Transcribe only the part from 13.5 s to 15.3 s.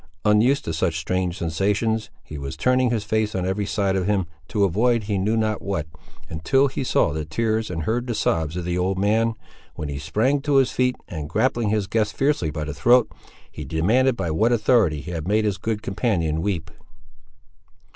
he demanded by what authority he had